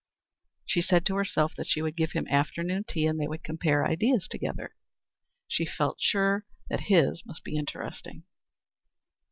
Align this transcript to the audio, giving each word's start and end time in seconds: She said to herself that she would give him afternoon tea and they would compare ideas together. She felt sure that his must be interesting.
She 0.65 0.81
said 0.81 1.05
to 1.05 1.15
herself 1.15 1.53
that 1.55 1.67
she 1.67 1.79
would 1.79 1.95
give 1.95 2.13
him 2.13 2.27
afternoon 2.27 2.85
tea 2.85 3.05
and 3.05 3.19
they 3.19 3.27
would 3.27 3.43
compare 3.43 3.85
ideas 3.85 4.27
together. 4.27 4.73
She 5.47 5.63
felt 5.63 6.01
sure 6.01 6.47
that 6.69 6.89
his 6.89 7.23
must 7.23 7.43
be 7.43 7.55
interesting. 7.55 8.23